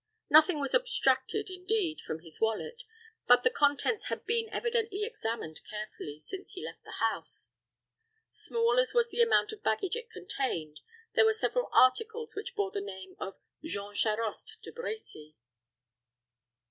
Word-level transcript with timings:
Nothing 0.31 0.59
was 0.59 0.73
abstracted, 0.73 1.51
indeed, 1.51 2.01
from 2.01 2.21
his 2.21 2.41
wallet; 2.41 2.85
but 3.27 3.43
the 3.43 3.51
contents 3.51 4.05
had 4.07 4.25
been 4.25 4.49
evidently 4.51 5.03
examined 5.03 5.61
carefully 5.69 6.19
since 6.19 6.53
he 6.53 6.65
left 6.65 6.83
the 6.83 6.93
house. 7.07 7.51
Small 8.31 8.79
as 8.79 8.95
was 8.95 9.11
the 9.11 9.21
amount 9.21 9.51
of 9.51 9.61
baggage 9.61 9.95
it 9.95 10.09
contained, 10.09 10.79
there 11.13 11.23
were 11.25 11.33
several 11.33 11.69
articles 11.71 12.33
which 12.33 12.55
bore 12.55 12.71
the 12.71 12.81
name 12.81 13.15
of 13.19 13.37
"Jean 13.63 13.93
Charost 13.93 14.57
de 14.63 14.71
Brecy." 14.71 15.35